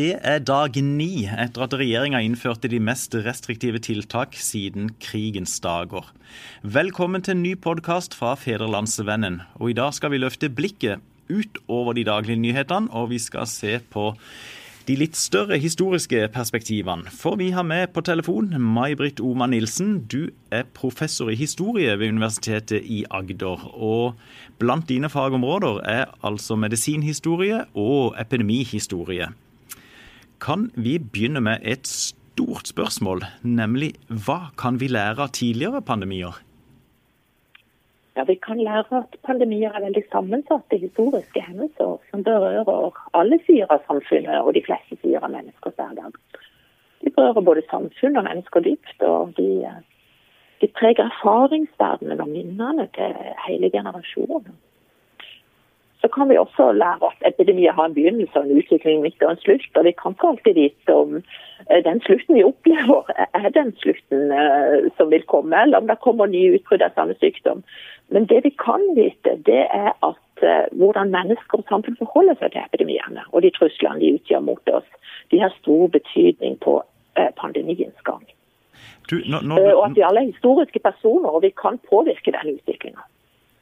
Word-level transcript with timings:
Det 0.00 0.14
er 0.24 0.38
dag 0.40 0.78
ni 0.80 1.26
etter 1.28 1.66
at 1.66 1.74
regjeringa 1.76 2.22
innførte 2.24 2.70
de 2.72 2.78
mest 2.80 3.12
restriktive 3.26 3.82
tiltak 3.84 4.36
siden 4.38 4.86
krigens 5.02 5.58
dager. 5.60 6.06
Velkommen 6.62 7.20
til 7.26 7.34
en 7.34 7.42
ny 7.44 7.50
podkast 7.60 8.16
fra 8.16 8.30
Federlandsvennen. 8.40 9.42
Og 9.58 9.74
I 9.74 9.76
dag 9.76 9.92
skal 9.92 10.14
vi 10.14 10.20
løfte 10.22 10.48
blikket 10.48 11.02
utover 11.28 11.98
de 11.98 12.06
daglige 12.08 12.40
nyhetene, 12.40 12.88
og 12.96 13.10
vi 13.10 13.18
skal 13.20 13.44
se 13.50 13.74
på 13.92 14.14
de 14.88 14.96
litt 15.02 15.20
større 15.20 15.58
historiske 15.60 16.22
perspektivene. 16.32 17.12
For 17.12 17.36
vi 17.36 17.50
har 17.52 17.68
med 17.68 17.92
på 17.92 18.00
telefon 18.06 18.54
May-Britt 18.56 19.20
Oma 19.20 19.50
Nilsen. 19.52 20.06
Du 20.08 20.30
er 20.48 20.64
professor 20.80 21.28
i 21.28 21.36
historie 21.36 21.98
ved 21.98 22.14
Universitetet 22.14 22.88
i 22.88 23.02
Agder. 23.10 23.68
Og 23.76 24.16
blant 24.62 24.88
dine 24.88 25.12
fagområder 25.12 25.84
er 25.84 26.08
altså 26.24 26.56
medisinhistorie 26.56 27.66
og 27.74 28.16
epidemihistorie 28.16 29.28
kan 30.40 30.70
vi 30.74 30.98
begynne 30.98 31.40
med 31.40 31.58
et 31.62 31.86
stort 31.86 32.68
spørsmål, 32.68 33.24
nemlig 33.42 33.92
hva 34.08 34.50
kan 34.58 34.80
vi 34.80 34.88
lære 34.88 35.26
av 35.26 35.34
tidligere 35.36 35.82
pandemier? 35.82 36.40
Ja, 38.16 38.24
Vi 38.24 38.34
kan 38.34 38.58
lære 38.58 38.98
at 38.98 39.16
pandemier 39.26 39.70
er 39.72 39.84
veldig 39.84 40.02
sammensatte 40.12 40.76
historiske 40.76 41.40
hendelser 41.40 41.98
som 42.10 42.24
berører 42.24 42.90
alle 43.14 43.38
sider 43.46 43.70
av 43.70 43.84
samfunnet 43.86 44.40
og 44.40 44.54
de 44.54 44.62
fleste 44.66 44.98
sider 45.02 45.24
av 45.24 45.30
menneskers 45.30 45.76
hverdag. 45.76 46.16
De 47.04 47.10
berører 47.10 47.40
både 47.40 47.62
samfunn 47.70 48.16
og 48.16 48.24
mennesker 48.24 48.60
dypt, 48.60 49.02
og 49.02 49.32
de, 49.36 49.68
de 50.60 50.66
preger 50.80 51.06
erfaringsverdenen 51.06 52.20
og 52.20 52.28
minnene 52.28 52.88
til 52.96 53.14
hele 53.46 53.70
generasjoner 53.70 54.52
så 56.00 56.08
kan 56.08 56.28
vi 56.28 56.38
også 56.38 56.72
lære 56.72 57.08
at 57.10 57.26
epidemier 57.32 57.72
har 57.72 57.84
en 57.84 57.94
begynnelse 57.94 58.38
og 58.38 58.46
en 58.46 58.58
utvikling 58.58 59.02
midt 59.02 59.22
og 59.22 59.30
en 59.30 59.42
slutt. 59.44 59.76
Og 59.76 59.84
vi 59.84 59.92
kan 60.02 60.14
ikke 60.16 60.28
alltid 60.28 60.54
vite 60.54 60.94
om 60.94 61.10
eh, 61.70 61.80
den 61.88 62.00
slutten 62.06 62.38
vi 62.38 62.44
opplever, 62.44 63.02
er 63.34 63.48
den 63.58 63.74
slutten 63.82 64.32
eh, 64.32 64.88
som 64.96 65.10
vil 65.10 65.26
komme, 65.34 65.62
eller 65.62 65.78
om 65.78 65.90
det 65.90 65.98
kommer 66.06 66.26
nye 66.26 66.54
utbrudd 66.56 66.86
av 66.86 66.96
samme 66.96 67.16
sykdom. 67.20 67.60
Men 68.08 68.26
det 68.32 68.40
vi 68.44 68.52
kan 68.64 68.86
vite, 68.96 69.36
det 69.50 69.64
er 69.68 69.92
at 70.10 70.46
eh, 70.52 70.66
hvordan 70.72 71.12
mennesker 71.12 71.60
og 71.60 71.68
samfunn 71.68 72.00
forholder 72.00 72.40
seg 72.40 72.56
til 72.56 72.64
epidemiene 72.64 73.28
og 73.32 73.44
de 73.44 73.52
truslene 73.58 74.00
de 74.00 74.14
utgjør 74.16 74.44
mot 74.48 74.74
oss, 74.80 74.88
de 75.30 75.44
har 75.44 75.52
stor 75.60 75.88
betydning 75.92 76.56
på 76.64 76.80
pandemiens 77.36 78.00
gang. 78.06 78.22
Du, 79.10 79.18
når, 79.28 79.42
når 79.42 79.56
du... 79.58 79.70
Og 79.74 79.84
at 79.84 79.96
vi 79.98 80.04
alle 80.06 80.20
er 80.22 80.30
historiske 80.30 80.78
personer, 80.78 81.28
og 81.28 81.42
vi 81.42 81.50
kan 81.62 81.76
påvirke 81.90 82.32
den 82.32 82.54
utviklinga. 82.54 83.02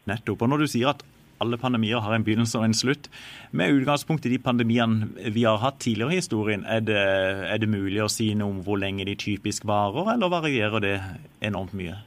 Nettopp. 0.07 0.43
Og 0.45 0.53
når 0.53 0.63
du 0.63 0.67
sier 0.71 0.93
at 0.93 1.03
alle 1.41 1.59
pandemier 1.61 2.03
har 2.03 2.15
en 2.15 2.25
begynnelse 2.27 2.59
og 2.59 2.67
en 2.69 2.75
slutt. 2.75 3.09
Med 3.51 3.73
utgangspunkt 3.81 4.27
i 4.27 4.35
de 4.35 4.41
pandemiene 4.43 5.31
vi 5.35 5.45
har 5.45 5.61
hatt 5.63 5.81
tidligere 5.85 6.17
i 6.17 6.21
historien, 6.23 6.67
er 6.67 6.81
det, 6.81 6.99
er 6.99 7.59
det 7.63 7.71
mulig 7.71 8.03
å 8.05 8.11
si 8.13 8.33
noe 8.35 8.57
om 8.57 8.61
hvor 8.67 8.81
lenge 8.81 9.07
de 9.09 9.17
typisk 9.19 9.67
varer, 9.69 10.15
eller 10.15 10.33
varierer 10.33 10.85
det 10.85 10.99
enormt 11.45 11.77
mye? 11.79 11.99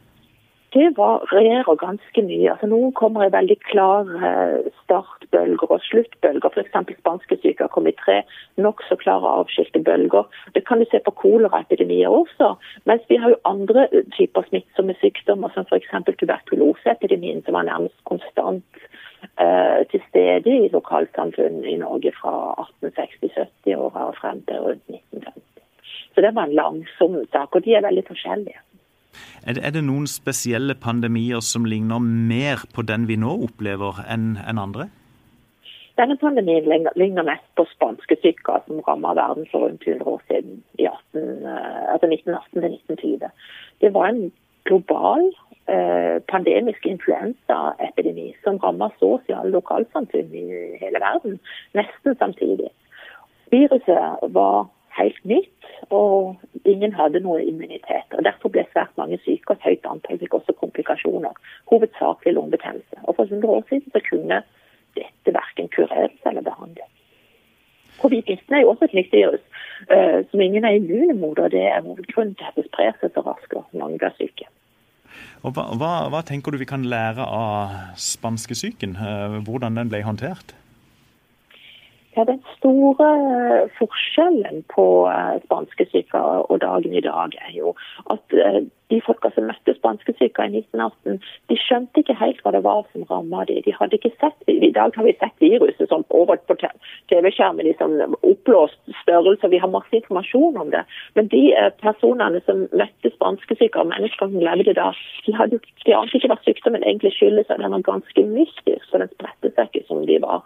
Det 0.71 0.93
varierer 0.95 1.75
ganske 1.75 2.21
mye. 2.23 2.51
Altså, 2.53 2.67
noen 2.71 2.93
kommer 2.95 3.25
i 3.25 3.33
veldig 3.33 3.57
klare 3.65 4.29
eh, 4.29 4.69
startbølger 4.85 5.73
og 5.75 5.83
sluttbølger. 5.83 6.47
F.eks. 6.47 6.93
spanskesyke 7.01 7.67
kom 7.73 7.89
i 7.91 7.95
tre 7.99 8.21
nokså 8.55 8.95
klare 9.01 9.33
avskilte 9.41 9.83
bølger. 9.83 10.31
Det 10.55 10.63
kan 10.69 10.79
du 10.79 10.87
se 10.87 11.03
på 11.03 11.11
koleraepidemier 11.25 12.15
også. 12.21 12.53
Mens 12.87 13.03
vi 13.11 13.19
har 13.19 13.35
jo 13.35 13.41
andre 13.51 13.89
typer 14.15 14.47
smittsomme 14.47 14.95
sykdommer, 15.03 15.51
som 15.51 15.67
f.eks. 15.67 15.91
tuberkuloseepidemien, 16.23 17.43
som 17.43 17.59
var 17.59 17.67
nærmest 17.67 17.99
konstant 18.07 18.63
Eh, 18.71 19.10
til 19.91 20.01
stede 20.09 20.51
i 20.65 20.69
lokalsamfunn 20.73 21.63
i 21.65 21.75
Norge 21.81 22.11
fra 22.15 22.33
1860-70-åra 22.83 24.07
og 24.09 24.15
frem 24.19 24.41
til 24.49 24.61
rundt 24.65 24.83
1950. 24.89 25.41
Så 26.15 26.21
det 26.21 26.35
var 26.35 26.49
en 26.49 26.55
langsom 26.55 27.17
sak, 27.31 27.55
og 27.55 27.65
de 27.65 27.75
er 27.75 27.85
veldig 27.85 28.03
forskjellige. 28.07 28.59
Er 29.47 29.53
det, 29.53 29.65
er 29.65 29.71
det, 29.75 29.83
noen 29.83 30.07
spesielle 30.07 30.75
pandemier 30.75 31.41
som 31.43 31.65
ligner 31.65 31.99
mer 31.99 32.65
på 32.75 32.83
den 32.85 33.07
vi 33.09 33.17
nå 33.19 33.31
opplever, 33.47 34.03
enn 34.07 34.35
en 34.47 34.61
andre? 34.61 34.87
Denne 35.99 36.15
pandemien 36.21 36.67
ligner 36.95 37.25
mest 37.27 37.47
på 37.57 37.65
spanske 37.73 38.15
spanskesyka 38.15 38.61
som 38.67 38.83
rammet 38.87 39.17
verden 39.19 39.47
for 39.51 39.67
rundt 39.67 39.87
100 39.87 40.07
år 40.07 40.21
siden, 40.29 40.61
i 40.79 40.87
18, 40.87 41.25
eh, 41.45 41.93
altså 41.93 42.07
1918 42.07 42.69
1920. 42.69 43.31
Det 43.81 43.93
var 43.93 44.07
en 44.09 44.31
global 44.69 45.31
Eh, 45.50 45.50
pandemisk 46.31 46.85
influensaepidemi 46.89 48.31
som 48.43 48.59
rammer 48.63 48.91
så 48.99 49.13
å 49.19 49.41
lokalsamfunn 49.47 50.35
i 50.35 50.45
hele 50.81 50.99
verden, 50.99 51.39
nesten 51.77 52.17
samtidig. 52.19 52.71
Viruset 53.51 54.23
var 54.35 54.67
helt 54.97 55.25
nytt, 55.25 55.67
og 55.89 56.35
ingen 56.65 56.93
hadde 56.93 57.21
noe 57.23 57.43
immunitet. 57.43 58.07
og 58.17 58.23
Derfor 58.27 58.53
ble 58.53 58.65
svært 58.71 58.95
mange 58.99 59.19
syke, 59.25 59.51
og 59.51 59.59
et 59.59 59.67
høyt 59.67 59.91
antall 59.91 60.19
fikk 60.21 60.37
også 60.39 60.55
komplikasjoner. 60.59 61.35
Hovedsakelig 61.71 62.35
lungebetennelse. 62.37 63.03
Og 63.03 63.15
For 63.15 63.23
100 63.23 63.49
år 63.55 63.63
siden 63.69 63.91
så 63.91 64.03
kunne 64.09 64.41
dette 64.99 65.35
verken 65.39 65.69
kureres 65.75 66.25
eller 66.25 66.41
behandles. 66.47 66.89
Covid-19 68.01 68.55
er 68.55 68.63
jo 68.63 68.71
også 68.71 68.87
et 68.87 68.95
nytt 68.97 69.11
virus 69.13 69.43
uh, 69.91 70.19
som 70.31 70.41
ingen 70.41 70.65
er 70.65 70.79
immune 70.79 71.13
mot, 71.13 71.39
og 71.39 71.51
det 71.51 71.61
er 71.67 71.83
hovedgrunnen 71.85 72.35
til 72.35 72.47
at 72.49 72.57
det 72.57 72.65
sprer 72.69 72.95
seg 72.99 73.13
så 73.13 73.23
raskt 73.27 73.53
og 73.53 73.67
mange 73.77 73.99
blir 74.01 74.15
syke. 74.17 74.47
Og 75.41 75.55
hva, 75.55 75.67
hva, 75.77 75.91
hva, 76.13 76.21
tenker 76.25 76.53
du 76.53 76.59
vi 76.61 76.69
kan 76.69 76.85
lære 76.85 77.25
av 77.25 77.95
spanskesyken? 77.99 78.97
Eh, 78.97 79.37
hvordan 79.47 79.79
den 79.79 79.91
ble 79.91 80.03
håndtert? 80.05 80.55
Ja, 82.15 82.25
Den 82.27 82.41
store 82.57 83.07
eh, 83.61 83.69
forskjellen 83.77 84.63
på 84.73 84.85
eh, 85.07 85.37
spanskesyka 85.45 86.21
og 86.51 86.59
dagen 86.59 86.93
i 86.93 87.03
dag 87.05 87.37
er 87.39 87.53
jo 87.55 87.71
at 88.11 88.35
de 88.91 88.99
folka 89.05 89.31
som 89.31 89.47
møtte 89.47 89.73
spanskesyka 89.77 90.45
i 90.49 90.59
1918, 90.59 91.21
de 91.49 91.57
skjønte 91.59 92.01
ikke 92.01 92.17
helt 92.19 92.41
hva 92.43 92.51
det 92.55 92.63
var 92.65 92.83
som 92.91 93.05
ramma 93.09 93.45
dem. 93.47 93.61
De 93.63 93.73
hadde 93.77 93.95
ikke 93.97 94.11
sett, 94.19 94.35
I 94.51 94.71
dag 94.75 94.95
har 94.97 95.07
vi 95.07 95.13
sett 95.21 95.43
viruset 95.43 95.87
som 95.89 96.03
over 96.09 96.41
på 96.49 96.57
TV-skjermen 96.59 97.69
i 97.69 97.75
sånn 97.79 97.95
oppblåst 98.19 98.81
størrelse. 99.03 99.51
Vi 99.53 99.61
har 99.63 99.71
masse 99.71 99.95
informasjon 100.01 100.59
om 100.59 100.73
det. 100.75 100.83
Men 101.15 101.31
de 101.31 101.45
personene 101.79 102.43
som 102.47 102.65
møtte 102.75 103.13
spanskesyke, 103.15 103.79
og 103.79 103.93
mennesker 103.93 104.27
som 104.27 104.43
levde 104.43 104.75
da, 104.75 104.91
de, 105.27 105.35
hadde, 105.39 105.61
de 105.85 105.95
ante 105.95 106.19
ikke 106.19 106.33
hva 106.33 106.39
sykdommen 106.43 106.83
egentlig 106.83 107.15
skyldes. 107.15 107.47
Den 107.47 107.71
var 107.77 107.87
ganske 107.87 108.27
mystisk, 108.27 108.83
for 108.91 109.03
den 109.03 109.13
spredte 109.15 109.53
seg 109.55 109.71
ikke 109.71 109.87
som 109.87 110.03
de 110.09 110.19
var 110.23 110.43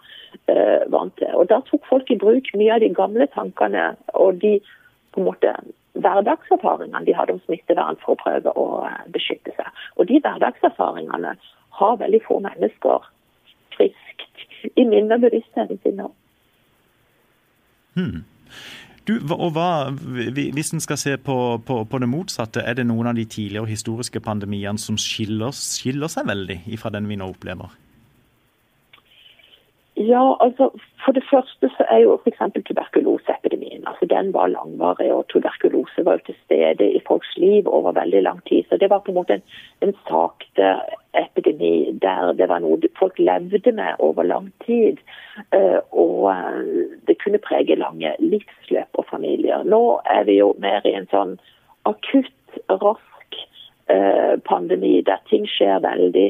vant 0.92 1.14
til. 1.18 1.32
Og 1.34 1.48
Da 1.50 1.60
tok 1.66 1.86
folk 1.88 2.10
i 2.10 2.18
bruk 2.20 2.52
mye 2.54 2.76
av 2.76 2.84
de 2.84 2.92
gamle 2.94 3.26
tankene 3.34 3.94
og 4.14 4.40
de 4.42 4.58
på 5.14 5.22
en 5.22 5.28
måte 5.30 5.52
hverdagserfaringene 5.96 7.04
de 7.06 7.14
hadde 7.16 7.36
om 7.36 7.42
smittevern 7.46 7.98
for 8.02 8.14
å 8.14 8.20
prøve 8.20 8.52
å 8.52 8.66
eh, 8.86 9.02
beskytte 9.12 9.54
seg. 9.56 9.68
Og 9.96 10.08
de 10.10 10.20
hverdagserfaringene 10.20 11.34
har 11.80 12.00
veldig 12.00 12.22
få 12.26 12.40
mennesker 12.44 13.10
friskt 13.76 14.72
i 14.76 14.86
minne 14.88 15.18
og 15.18 15.26
bevisstheten 15.26 15.80
sin 15.82 16.00
nå. 16.00 16.10
Hmm. 17.96 18.24
Du, 19.06 19.14
og 19.30 19.52
hva, 19.54 19.92
Hvis 19.94 20.72
en 20.74 20.82
skal 20.82 20.98
se 20.98 21.14
på, 21.16 21.36
på, 21.64 21.76
på, 21.86 21.98
det 22.02 22.08
motsatte, 22.10 22.60
er 22.60 22.74
det 22.74 22.88
noen 22.88 23.12
av 23.12 23.14
de 23.14 23.24
tidligere 23.24 23.70
historiske 23.70 24.20
pandemiene 24.20 24.82
som 24.82 24.98
skiller, 24.98 25.54
skiller 25.54 26.10
seg 26.10 26.26
veldig 26.26 26.58
fra 26.82 26.90
den 26.92 27.06
vi 27.08 27.18
nå 27.20 27.30
opplever? 27.30 27.70
Ja, 29.96 30.36
altså 30.44 30.70
For 31.04 31.12
det 31.12 31.24
første 31.30 31.68
så 31.76 31.84
er 31.88 31.98
jo 31.98 32.20
f.eks. 32.24 32.40
tuberkuloseepidemien. 32.68 33.84
altså 33.86 34.06
Den 34.06 34.32
var 34.32 34.46
langvarig, 34.46 35.12
og 35.12 35.28
tuberkulose 35.28 36.04
var 36.04 36.12
jo 36.12 36.26
til 36.26 36.34
stede 36.44 36.92
i 36.92 37.00
folks 37.08 37.36
liv 37.36 37.68
over 37.68 37.92
veldig 37.92 38.22
lang 38.22 38.44
tid. 38.48 38.64
Så 38.68 38.76
det 38.76 38.90
var 38.90 38.98
på 38.98 39.10
en 39.10 39.14
måte 39.14 39.34
en, 39.34 39.42
en 39.82 39.94
sakte 40.08 40.80
epidemi 41.14 41.98
der 42.02 42.32
det 42.32 42.48
var 42.48 42.58
noe 42.58 42.90
folk 42.98 43.18
levde 43.18 43.72
med 43.72 43.94
over 43.98 44.22
lang 44.22 44.52
tid. 44.66 45.00
Uh, 45.56 45.80
og 45.90 46.28
uh, 46.28 46.60
det 47.08 47.16
kunne 47.22 47.38
prege 47.38 47.74
lange 47.74 48.12
livsløp 48.18 49.00
og 49.00 49.06
familier. 49.10 49.64
Nå 49.64 50.00
er 50.04 50.24
vi 50.24 50.38
jo 50.42 50.52
mer 50.58 50.84
i 50.84 50.92
en 50.92 51.08
sånn 51.08 51.38
akutt, 51.88 52.60
rask 52.68 53.40
uh, 53.88 54.36
pandemi 54.44 55.00
der 55.00 55.24
ting 55.30 55.48
skjer 55.48 55.80
veldig 55.80 56.28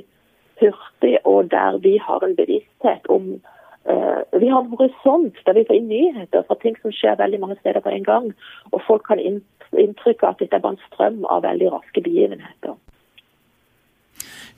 hurtig, 0.61 1.19
og 1.25 1.51
der 1.51 1.79
vi 1.83 1.97
har 1.99 2.25
en 2.25 2.37
bevissthet 2.37 3.11
om 3.11 3.41
Vi 3.87 4.49
har 4.51 4.61
en 4.61 4.73
horisont 4.73 5.39
der 5.47 5.57
vi 5.57 5.65
får 5.69 5.79
inn 5.79 5.87
nyheter 5.89 6.43
fra 6.49 6.57
ting 6.61 6.75
som 6.83 6.93
skjer 6.93 7.19
veldig 7.21 7.39
mange 7.41 7.57
steder 7.61 7.81
på 7.85 7.93
en 7.93 8.05
gang. 8.05 8.27
Og 8.73 8.83
folk 8.87 9.07
kan 9.09 9.23
inntrykk 9.23 10.25
av 10.25 10.35
at 10.35 10.43
dette 10.43 10.59
er 10.59 10.65
bare 10.65 10.77
en 10.77 10.89
strøm 10.89 11.23
av 11.31 11.45
veldig 11.47 11.71
raske 11.77 12.03
begivenheter. 12.05 12.75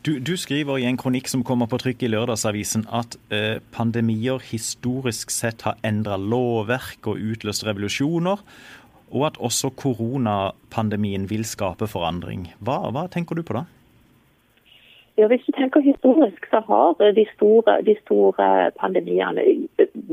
Du, 0.07 0.19
du, 0.23 0.37
skriver 0.39 0.79
i 0.79 0.87
en 0.87 0.97
kronikk 0.97 1.27
som 1.29 1.43
kommer 1.45 1.67
på 1.69 1.81
trykk 1.83 2.05
i 2.07 2.11
Lørdagsavisen 2.13 2.87
at 2.95 3.17
eh, 3.35 3.59
pandemier 3.75 4.39
historisk 4.47 5.33
sett 5.35 5.65
har 5.67 5.81
endra 5.85 6.17
lovverk 6.17 7.11
og 7.11 7.19
utløst 7.19 7.67
revolusjoner, 7.67 8.45
og 9.09 9.25
at 9.27 9.41
også 9.43 9.73
koronapandemien 9.75 11.27
vil 11.31 11.43
skape 11.49 11.89
forandring. 11.91 12.47
Hva, 12.63 12.79
hva 12.95 13.09
tenker 13.11 13.37
du 13.37 13.43
på 13.43 13.59
da? 13.59 13.67
Ja, 15.19 15.27
Hvis 15.27 15.43
du 15.47 15.53
tenker 15.53 15.81
historisk, 15.81 16.47
så 16.51 16.61
har 16.67 17.13
de 17.13 17.27
store, 17.35 17.83
de 17.83 17.97
store 18.05 18.71
pandemiene 18.81 19.43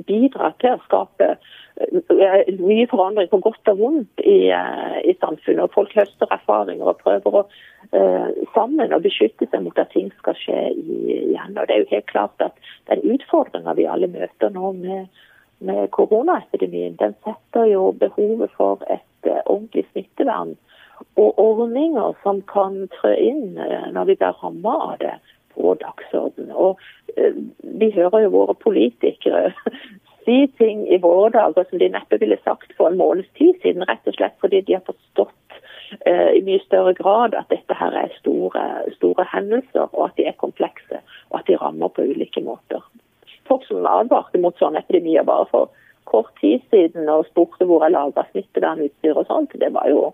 bidratt 0.08 0.58
til 0.64 0.74
å 0.74 0.82
skape 0.88 1.28
eh, 1.36 2.50
mye 2.58 2.88
forandring 2.90 3.30
på 3.30 3.40
godt 3.46 3.70
og 3.70 3.84
vondt 3.84 4.24
i, 4.24 4.50
eh, 4.50 4.98
i 5.06 5.14
samfunnet. 5.20 5.62
og 5.68 5.76
Folk 5.78 5.94
høster 5.94 6.34
erfaringer 6.34 6.90
og 6.90 6.98
prøver 7.04 7.38
å 7.38 7.44
uh, 7.46 8.32
sammen 8.56 8.98
å 8.98 9.02
beskytte 9.04 9.46
seg 9.52 9.62
mot 9.68 9.78
at 9.78 9.94
ting 9.94 10.10
skal 10.18 10.40
skje 10.42 10.58
igjen. 10.74 11.54
og 11.54 11.62
Det 11.68 11.76
er 11.76 11.84
jo 11.84 11.94
helt 11.94 12.10
klart 12.10 12.42
at 12.48 12.58
den 12.90 13.06
utfordringa 13.14 13.78
vi 13.78 13.86
alle 13.86 14.10
møter 14.10 14.50
nå 14.58 14.74
med, 14.80 15.24
med 15.62 15.92
koronaepidemien, 15.94 16.98
den 16.98 17.14
setter 17.22 17.70
jo 17.70 17.92
behovet 17.94 18.58
for 18.58 18.82
et 18.90 19.30
ordentlig 19.46 19.86
smittevern 19.92 20.58
og 21.16 21.40
ordninger 21.40 22.16
som 22.24 22.42
kan 22.52 22.86
trø 23.00 23.14
inn 23.16 23.58
eh, 23.58 23.88
når 23.96 24.12
vi 24.12 24.18
blir 24.20 24.38
rammet 24.42 24.88
av 24.90 24.98
det, 25.04 25.16
på 25.56 25.76
dagsordenen. 25.80 26.52
Og 26.52 26.82
eh, 27.16 27.36
Vi 27.60 27.92
hører 27.96 28.26
jo 28.26 28.34
våre 28.36 28.56
politikere 28.60 29.54
si 30.26 30.48
ting 30.60 30.86
i 30.88 31.00
våre 31.02 31.30
dager 31.36 31.68
som 31.70 31.80
de 31.80 31.90
neppe 31.94 32.20
ville 32.22 32.38
sagt 32.44 32.74
for 32.78 32.90
en 32.90 33.00
måneds 33.00 33.30
tid 33.40 33.56
siden, 33.62 33.86
rett 33.88 34.08
og 34.10 34.18
slett 34.18 34.36
fordi 34.42 34.62
de 34.66 34.78
har 34.78 34.86
forstått 34.88 35.58
uh, 36.02 36.32
i 36.34 36.42
mye 36.46 36.62
større 36.66 36.96
grad 36.98 37.38
at 37.38 37.52
dette 37.54 37.78
her 37.78 37.94
er 37.94 38.14
store, 38.18 38.64
store 38.98 39.28
hendelser, 39.30 39.86
og 39.92 40.08
at 40.08 40.18
de 40.18 40.26
er 40.26 40.40
komplekse, 40.42 41.02
og 41.30 41.40
at 41.40 41.50
de 41.50 41.60
rammer 41.62 41.94
på 41.94 42.08
ulike 42.10 42.42
måter. 42.42 42.82
Folk 43.46 43.68
som 43.68 43.86
advarte 43.86 44.42
mot 44.42 44.58
sånne 44.58 44.82
epidemier 44.82 45.28
bare 45.28 45.46
for 45.52 45.70
kort 46.10 46.32
tid 46.42 46.66
siden 46.74 47.10
og 47.10 47.28
spurte 47.30 47.66
hvor 47.70 47.86
jeg 47.86 47.94
laga 47.94 48.26
smittevernutstyr 48.32 49.22
og 49.22 49.30
sånt, 49.30 49.54
det 49.62 49.72
var 49.78 49.90
jo 49.94 50.10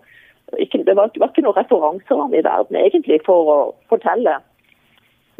ikke, 0.60 0.82
det, 0.86 0.96
var, 0.98 1.12
var, 1.18 1.30
ikke 1.32 1.44
noen 1.44 1.58
referanseram 1.58 2.34
i 2.34 2.42
verden 2.44 2.78
egentlig 2.80 3.20
for 3.26 3.52
å 3.52 3.58
fortelle 3.92 4.38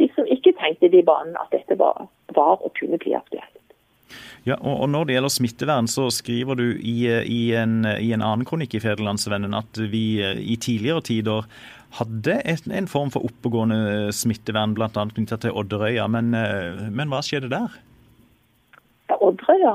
de 0.00 0.08
som 0.16 0.28
ikke 0.30 0.54
tenkte 0.58 0.90
de 0.92 1.02
banene 1.06 1.38
at 1.42 1.52
dette 1.54 1.76
var, 1.78 2.06
var 2.36 2.62
og 2.62 2.72
kunne 2.78 2.98
bli 3.02 3.14
aktuelt. 3.18 3.58
Ja, 4.44 4.56
og, 4.58 4.88
Når 4.90 5.06
det 5.06 5.14
gjelder 5.14 5.32
smittevern, 5.32 5.86
så 5.88 6.08
skriver 6.10 6.58
du 6.58 6.66
i, 6.74 7.06
i, 7.06 7.42
en, 7.56 7.84
i 7.86 8.10
en, 8.12 8.24
annen 8.24 8.44
kronikk 8.48 8.74
i 8.74 8.82
Federlandsvennen 8.82 9.54
at 9.54 9.78
vi 9.92 10.18
i 10.20 10.56
tidligere 10.58 11.04
tider 11.06 11.46
hadde 12.00 12.40
en, 12.48 12.74
en 12.80 12.90
form 12.90 13.12
for 13.14 13.24
oppegående 13.28 14.10
smittevern, 14.16 14.74
bl.a. 14.74 14.90
knyttet 14.90 15.44
til 15.44 15.56
Odderøya. 15.56 16.08
Men, 16.10 16.32
men 16.32 17.12
hva 17.12 17.22
skjedde 17.24 17.52
der? 17.52 17.78
Odderøya 19.20 19.72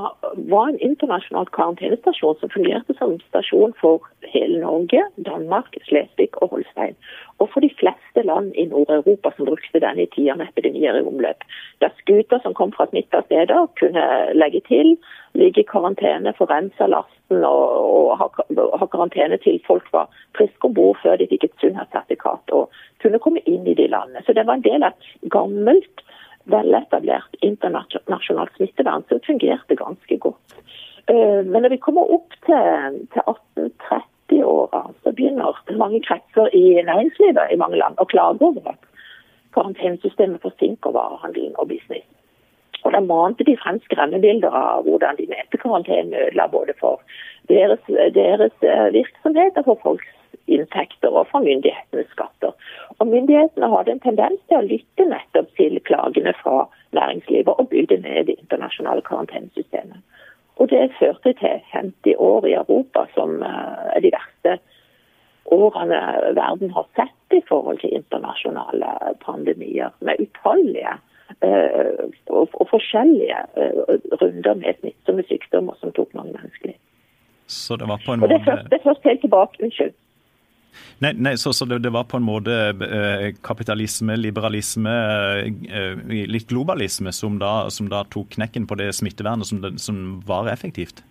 var 0.50 0.68
en 0.68 0.78
internasjonal 0.82 1.48
karantenestasjon 1.54 2.38
som 2.40 2.50
fungerte 2.50 2.94
som 2.98 3.16
stasjon 3.28 3.74
for 3.80 4.06
hele 4.32 4.60
Norge, 4.62 5.02
Danmark, 5.26 5.76
Slesvig 5.88 6.30
og 6.42 6.52
Holstein. 6.54 6.96
Og 7.38 7.50
for 7.52 7.62
de 7.62 7.70
fleste 7.78 8.24
land 8.26 8.50
i 8.54 8.64
Nord-Europa 8.70 9.30
som 9.36 9.46
brukte 9.46 9.82
den 9.84 10.00
i 10.02 10.08
tida 10.14 10.34
med 10.34 10.48
epidemier 10.48 10.98
i 10.98 11.04
omløp. 11.06 11.44
Der 11.82 11.94
skuter 12.00 12.42
som 12.42 12.54
kom 12.54 12.72
fra 12.72 12.88
smitta 12.90 13.22
steder, 13.26 13.68
kunne 13.80 14.04
legge 14.34 14.60
til, 14.66 14.96
ligge 15.34 15.62
i 15.62 15.70
karantene, 15.70 16.34
få 16.38 16.48
rensa 16.50 16.88
lasten 16.90 17.44
og, 17.44 17.64
og 17.84 18.18
ha, 18.18 18.28
ha, 18.80 18.86
karantene 18.90 19.38
til 19.44 19.60
folk 19.66 19.86
var 19.92 20.08
friske 20.38 20.70
om 20.70 20.74
bord 20.74 20.98
før 21.02 21.20
de 21.20 21.28
fikk 21.30 21.46
et 21.46 21.58
sunnhetssertifikat 21.62 22.54
og 22.58 22.72
kunne 23.02 23.22
komme 23.22 23.44
inn 23.46 23.66
i 23.68 23.76
de 23.78 23.86
landene. 23.92 24.24
Så 24.26 24.34
det 24.34 24.46
var 24.46 24.58
en 24.58 24.66
del 24.66 24.82
av 24.82 24.96
et 24.96 25.30
gammelt 25.30 26.06
veletablert 26.52 27.38
internasjonalt 27.44 28.54
smittevern 28.56 29.06
så 29.08 29.20
fungerte 29.26 29.76
ganske 29.78 30.18
godt. 30.18 30.58
Eh, 31.08 31.40
men 31.44 31.62
når 31.62 31.74
vi 31.74 31.80
kommer 31.84 32.10
opp 32.16 32.36
til, 32.46 33.00
til 33.14 33.22
1830-åra, 33.24 34.82
så 35.02 35.12
begynner 35.12 35.62
mange 35.80 36.02
kretser 36.04 36.52
i 36.56 36.82
næringslivet 36.90 37.52
i 37.52 37.60
mange 37.60 37.80
land 37.80 38.00
å 38.00 38.08
klage 38.10 38.44
over 38.44 38.74
at 38.74 38.84
karantenesystemet 39.56 40.44
forsinker 40.44 40.94
varehandelen 40.96 41.56
og 41.56 41.70
business. 41.72 42.06
Og 42.84 42.92
Da 42.94 43.00
mante 43.00 43.44
de 43.44 43.56
frem 43.58 43.80
skremmebilder 43.84 44.54
av 44.54 44.86
hvordan 44.86 45.16
de 45.18 45.26
mente 45.28 45.58
karantenen 45.60 46.14
ødela 46.14 46.46
både 46.52 46.76
for 46.80 47.02
deres, 47.48 47.82
deres 48.14 48.54
eh, 48.62 48.88
virksomhet 48.94 49.58
og 49.58 49.72
for 49.72 49.82
folks 49.82 50.17
inntekter 50.46 51.12
og 51.12 51.26
fra 51.30 51.40
myndighetenes 51.44 52.10
skatter. 52.14 52.54
Og 52.98 53.06
Myndighetene 53.06 53.70
hadde 53.72 53.94
en 53.94 54.04
tendens 54.04 54.40
til 54.48 54.58
å 54.58 54.66
lytte 54.66 55.08
nettopp 55.08 55.50
til 55.60 55.80
klagene 55.88 56.34
fra 56.42 56.64
næringslivet 56.96 57.54
og 57.54 57.68
bygde 57.72 58.00
ned 58.04 58.30
det 58.30 58.38
internasjonale 58.38 59.04
karantenesystemet. 59.08 60.00
Og 60.58 60.70
Det 60.70 60.90
førte 60.98 61.32
til 61.38 61.60
50 61.72 62.14
år 62.18 62.46
i 62.46 62.56
Europa 62.58 63.06
som 63.14 63.42
eh, 63.42 63.94
er 63.94 64.00
de 64.02 64.10
verste 64.14 64.58
årene 65.50 66.00
verden 66.36 66.70
har 66.70 66.86
sett 66.96 67.36
i 67.36 67.40
forhold 67.48 67.80
til 67.80 67.94
internasjonale 67.96 69.14
pandemier, 69.24 69.90
med 70.00 70.20
utallige 70.20 70.96
uh, 71.44 72.04
og, 72.26 72.66
forskjellige 72.70 73.38
uh, 73.56 73.94
runder 74.20 74.54
med 74.60 74.80
smittsomme 74.80 75.24
sykdommer 75.28 75.78
som 75.80 75.92
tok 75.96 76.12
mange 76.14 76.34
menneskeliv. 76.36 76.76
Så 77.46 77.76
det 77.80 77.88
var 77.88 78.00
på 78.04 78.12
en 78.12 78.20
måte... 78.20 78.28
Og 78.28 78.34
det 78.34 78.40
er 78.40 78.50
først, 78.50 78.70
det 78.70 78.78
er 78.78 78.86
først 78.90 79.08
helt 79.08 79.20
tilbake, 79.24 79.62
unnskyld. 79.64 79.94
Nei, 81.02 81.12
nei 81.14 81.34
så, 81.38 81.52
så 81.54 81.66
det, 81.68 81.80
det, 81.84 81.92
var 81.94 82.08
på 82.10 82.18
en 82.18 82.26
måte 82.26 82.54
eh, 82.72 83.28
kapitalisme, 83.44 84.16
liberalisme, 84.18 84.94
eh, 85.70 86.00
litt 86.30 86.48
globalisme 86.50 87.12
som 87.14 87.38
da, 87.42 87.68
som 87.74 87.90
da, 87.90 88.02
tok 88.10 88.34
knekken 88.34 88.66
på 88.66 88.78
det 88.80 88.90
smittevernet 88.98 89.48
som, 89.48 89.62
som 89.78 90.02
var 90.26 90.50
effektivt? 90.52 91.04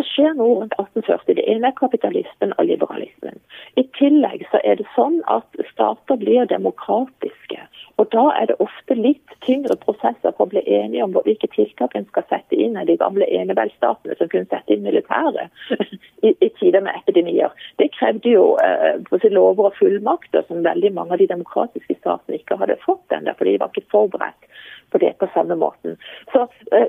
Det 0.00 0.06
skjer 0.08 0.32
noe 0.32 0.62
rundt 0.62 0.72
1840. 0.80 1.34
Det 1.36 1.42
ene 1.52 1.68
er 1.68 1.76
kapitalismen 1.76 2.54
og 2.56 2.68
liberalismen. 2.70 3.34
I 3.76 3.82
tillegg 3.98 4.46
så 4.48 4.56
er 4.64 4.78
det 4.78 4.86
sånn 4.94 5.18
at 5.28 5.60
stater 5.74 6.16
blir 6.22 6.48
demokratiske. 6.48 7.58
Og 8.00 8.08
Da 8.14 8.22
er 8.32 8.48
det 8.48 8.56
ofte 8.64 8.96
litt 8.96 9.34
tyngre 9.44 9.76
prosesser 9.82 10.32
for 10.32 10.46
å 10.46 10.52
bli 10.54 10.62
enige 10.64 11.04
om 11.04 11.12
hvilke 11.12 11.50
tiltak 11.52 11.92
en 11.94 12.08
skal 12.08 12.24
sette 12.30 12.56
inn 12.56 12.78
av 12.80 12.88
de 12.88 12.96
gamle 13.02 13.28
eneveldsstatene 13.28 14.16
som 14.16 14.30
kunne 14.32 14.48
sette 14.48 14.72
inn 14.72 14.86
militæret 14.86 15.52
i, 16.26 16.32
i, 16.32 16.48
tider 16.56 16.80
med 16.86 16.96
epidemier. 16.96 17.52
Det 17.76 17.90
krevde 17.98 18.32
jo 18.32 18.46
eh, 18.64 19.28
lover 19.28 19.68
og 19.68 19.76
fullmakter 19.82 20.48
som 20.48 20.64
veldig 20.64 20.94
mange 20.96 21.12
av 21.12 21.20
de 21.20 21.28
demokratiske 21.28 21.98
statene 22.00 22.40
ikke 22.40 22.56
hadde 22.62 22.80
fått 22.86 23.12
ennå, 23.12 23.36
fordi 23.36 23.58
de 23.58 23.62
var 23.66 23.74
ikke 23.74 23.92
forberedt 23.92 24.48
på 24.90 24.98
det 24.98 25.12
på 25.18 25.28
samme 25.34 25.56
måten. 25.56 25.96
Så 26.32 26.46
eh, 26.72 26.88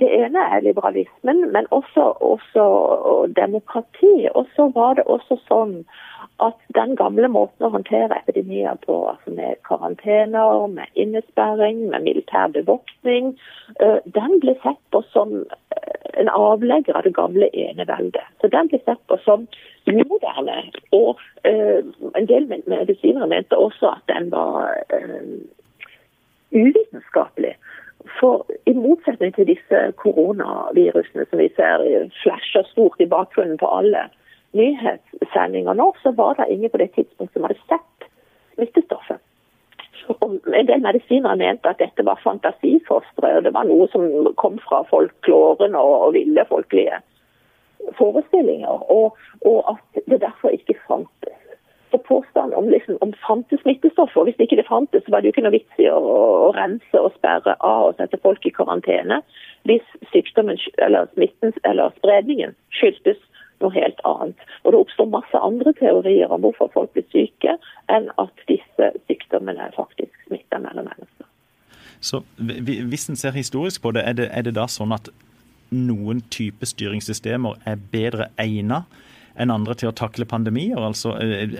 Det 0.00 0.10
ene 0.20 0.38
er 0.38 0.60
liberalismen, 0.60 1.52
men 1.52 1.66
også, 1.70 2.12
også 2.32 2.64
demokrati. 3.36 4.28
Og 4.34 4.46
så 4.56 4.70
var 4.74 4.94
det 4.94 5.04
også 5.06 5.38
sånn 5.48 5.78
at 6.42 6.58
den 6.76 6.96
gamle 6.96 7.28
måten 7.32 7.64
å 7.66 7.72
håndtere 7.72 8.18
epidemier 8.18 8.76
på, 8.84 8.96
altså 9.08 9.32
med 9.36 9.60
karantener, 9.68 10.66
med 10.68 10.92
innesperring, 10.94 11.86
med 11.92 12.04
militær 12.04 12.52
bevoktning, 12.52 13.36
eh, 13.80 13.98
den 14.18 14.40
ble 14.42 14.56
sett 14.64 14.80
på 14.92 15.02
som 15.12 15.38
eh, 15.76 16.10
en 16.20 16.28
avlegger 16.28 16.96
av 16.96 17.08
det 17.08 17.14
gamle 17.16 17.48
eneveldet. 17.52 18.24
Så 18.40 18.52
den 18.52 18.68
ble 18.72 18.80
sett 18.84 19.00
på 19.08 19.18
som 19.24 19.46
umoderne. 19.86 20.62
Og 20.96 21.20
en 21.46 22.26
del 22.26 22.48
medisinere 22.48 23.28
mente 23.30 23.58
også 23.60 23.92
at 23.92 24.08
den 24.10 24.30
var 24.32 24.72
uvitenskapelig. 26.50 27.56
For 28.20 28.46
i 28.66 28.72
motsetning 28.72 29.34
til 29.34 29.48
disse 29.48 29.80
koronavirusene 29.98 31.26
som 31.26 31.40
vi 31.42 31.48
ser 31.56 31.82
flasher 32.22 32.66
stort 32.70 33.00
i 33.02 33.08
bakgrunnen 33.10 33.58
på 33.58 33.70
alle 33.78 34.06
nyhetssendinger 34.56 35.74
nå, 35.74 35.92
så 36.02 36.12
var 36.16 36.36
det 36.38 36.50
ingen 36.50 36.70
på 36.70 36.78
det 36.82 36.92
tidspunktet 36.94 37.34
som 37.34 37.48
hadde 37.48 37.64
sett 37.66 38.10
smittestoffet. 38.54 39.22
Og 40.08 40.36
en 40.54 40.68
del 40.68 40.82
medisinere 40.84 41.36
mente 41.40 41.70
at 41.70 41.80
dette 41.82 42.04
var 42.06 42.20
fantasifostre, 42.22 43.32
og 43.36 43.44
det 43.44 43.52
var 43.56 43.66
noe 43.66 43.88
som 43.90 44.06
kom 44.38 44.60
fra 44.62 44.84
folkloren 44.90 45.74
og, 45.74 46.12
ville 46.14 46.44
folkelige 46.48 47.00
forestillinger, 47.98 48.84
og, 48.92 49.16
og, 49.40 49.58
at 49.72 50.06
det 50.06 50.20
derfor 50.22 50.54
ikke 50.54 50.78
fantes. 50.86 51.34
Så 51.90 51.98
påstand 52.02 52.54
om, 52.54 52.68
liksom, 52.68 52.96
om 53.00 53.12
fantes 53.26 53.60
smittestoffer, 53.62 54.26
hvis 54.26 54.40
ikke 54.42 54.58
det 54.58 54.66
fantes, 54.68 55.04
så 55.04 55.12
var 55.12 55.22
det 55.22 55.28
jo 55.30 55.34
ikke 55.36 55.44
noe 55.46 55.54
vits 55.54 55.82
i 55.82 55.86
å, 55.86 56.00
å 56.00 56.50
rense 56.56 56.98
og 56.98 57.14
sperre 57.14 57.54
av 57.62 57.92
og 57.92 58.00
sette 58.00 58.18
folk 58.24 58.46
i 58.46 58.54
karantene 58.54 59.20
hvis 59.66 59.86
sykdommen 60.12 60.58
eller 60.82 61.06
smitten 61.14 61.54
eller 61.66 61.94
spredningen 61.98 62.54
skyldtes 62.74 63.22
noe 63.62 63.72
helt 63.74 64.00
annet. 64.04 64.42
Og 64.64 64.72
det 64.72 64.80
oppstår 64.82 65.08
masse 65.10 65.42
andre 65.42 65.72
teorier 65.78 66.32
om 66.32 66.42
hvorfor 66.44 66.70
folk 66.74 66.92
blir 66.94 67.06
syke, 67.14 67.56
enn 67.92 68.10
at 68.20 68.44
disse 68.50 68.90
sykdommene 69.08 69.70
faktisk 69.76 70.12
smitter 70.26 70.62
mellom 70.62 70.90
mennesker. 70.90 71.30
Så 72.00 72.22
Hvis 72.36 73.08
en 73.08 73.16
ser 73.16 73.32
historisk 73.32 73.82
på 73.82 73.90
det, 73.96 74.04
er 74.04 74.12
det, 74.12 74.28
er 74.30 74.42
det 74.42 74.54
da 74.58 74.66
sånn 74.68 74.92
at 74.92 75.08
noen 75.72 76.20
type 76.30 76.66
styringssystemer 76.66 77.56
er 77.66 77.80
bedre 77.92 78.28
egnet 78.38 78.86
enn 79.38 79.52
andre 79.52 79.76
til 79.78 79.90
å 79.90 79.96
takle 79.96 80.28
pandemier? 80.28 80.80
Altså 80.80 81.16
eh, 81.20 81.56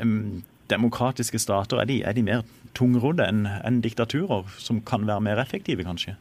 Demokratiske 0.66 1.38
stater, 1.38 1.78
er 1.78 1.86
de, 1.86 2.00
er 2.02 2.16
de 2.16 2.24
mer 2.26 2.40
tungrodde 2.74 3.22
enn 3.22 3.44
en 3.46 3.82
diktaturer, 3.84 4.48
som 4.58 4.80
kan 4.82 5.06
være 5.06 5.22
mer 5.22 5.38
effektive, 5.38 5.86
kanskje? 5.86 6.16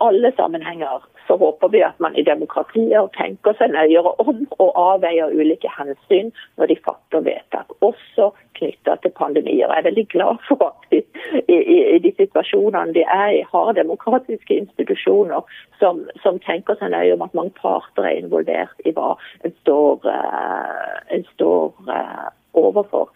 Alle 0.00 0.32
sammenhenger 0.36 1.02
så 1.26 1.36
håper 1.36 1.68
vi 1.68 1.82
at 1.82 1.98
man 2.00 2.16
i 2.16 2.24
demokratier 2.24 3.08
tenker 3.16 3.56
seg 3.58 3.72
nøyere 3.74 4.12
om 4.22 4.44
og 4.58 4.78
avveier 4.80 5.34
ulike 5.34 5.70
hensyn 5.74 6.30
når 6.56 6.70
de 6.70 6.76
fatter 6.84 7.24
vedtak, 7.26 7.74
også 7.84 8.30
knytta 8.58 8.96
til 9.02 9.12
pandemier. 9.18 9.66
Jeg 9.68 9.82
er 9.82 9.88
veldig 9.88 10.06
glad 10.14 10.40
for 10.48 10.64
at 10.70 10.88
vi 10.90 11.02
i, 11.46 11.58
i, 11.58 11.78
i 11.96 11.98
de 12.04 12.12
situasjonene 12.16 12.94
de 12.96 13.04
er 13.04 13.34
i, 13.36 13.44
har 13.52 13.74
demokratiske 13.76 14.56
institusjoner 14.64 15.44
som, 15.82 16.04
som, 16.22 16.40
tenker 16.48 16.78
seg 16.80 16.94
nøye 16.94 17.14
om 17.16 17.26
at 17.26 17.36
mange 17.36 17.54
parter 17.58 18.08
er 18.08 18.22
involvert 18.22 18.88
i 18.88 18.94
hva 18.96 19.14
en 19.44 19.54
står, 19.60 20.06
uh, 20.06 20.98
en 21.14 21.26
står 21.34 21.90
uh, 21.90 22.28
overfor. 22.54 23.10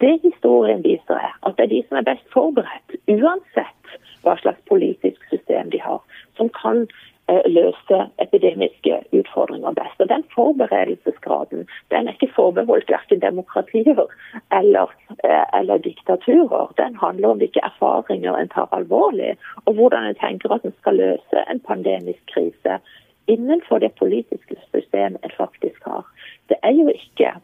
Det 0.00 0.18
historien 0.22 0.84
viser, 0.84 1.16
er 1.16 1.34
at 1.42 1.56
det 1.56 1.64
er 1.64 1.74
de 1.74 1.82
som 1.88 1.98
er 2.00 2.08
best 2.12 2.26
forberedt, 2.34 2.96
uansett 3.08 3.98
hva 4.22 4.36
slags 4.40 4.62
politisk 4.68 5.22
system 5.30 5.70
de 5.70 5.80
har, 5.80 6.00
som 6.36 6.50
kan 6.62 6.86
Eh, 7.28 7.42
løse 7.50 7.96
epidemiske 8.22 9.00
utfordringer 9.12 9.72
best. 9.74 10.00
Og 10.00 10.08
Den 10.08 10.24
forberedelsesgraden 10.34 11.66
den 11.90 12.08
er 12.08 12.12
ikke 12.12 12.34
forbeholdt 12.34 12.90
verken 12.90 13.20
demokratier 13.20 14.06
eller, 14.52 14.86
eh, 15.24 15.46
eller, 15.60 15.78
diktaturer. 15.78 16.72
Den 16.76 16.94
handler 16.96 17.28
om 17.28 17.38
hvilke 17.38 17.60
erfaringer 17.62 18.36
en 18.36 18.48
tar 18.48 18.68
alvorlig, 18.72 19.36
og 19.64 19.74
hvordan 19.74 20.04
en 20.04 20.14
tenker 20.14 20.52
at 20.52 20.64
en 20.64 20.74
skal 20.78 20.94
løse 20.94 21.38
en 21.50 21.60
pandemisk 21.60 22.22
krise 22.34 22.78
innenfor 23.26 23.78
det 23.78 23.92
politiske 23.98 24.56
systemet 24.74 25.18
en 25.24 25.36
faktisk 25.36 25.82
har. 25.84 26.04
Det 26.48 26.56
er 26.62 26.70
jo 26.70 26.88
ikke 26.88 27.34